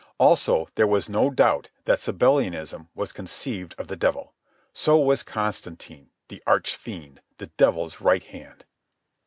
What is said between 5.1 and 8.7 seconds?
Constantine, the arch fiend, the devil's right hand.